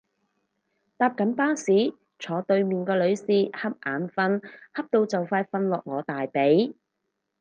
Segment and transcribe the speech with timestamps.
[0.97, 4.41] 搭緊巴士，坐對面個女士恰眼瞓
[4.73, 6.73] 恰到就快瞓落我大髀